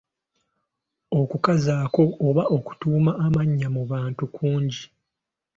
[1.19, 4.83] Okukazaako oba okutuuma amannya mu bantu kungi.